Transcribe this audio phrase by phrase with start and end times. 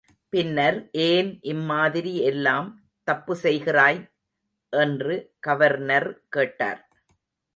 [0.33, 0.77] பின்னர்
[1.01, 2.69] ஏன் இம்மாதிரி எல்லாம்
[3.07, 3.99] தப்பு செய்கிறாய்?
[4.73, 6.81] என்று கவர்னர் கேட்டார்.